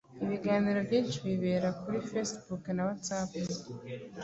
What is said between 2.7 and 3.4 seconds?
na whatsapp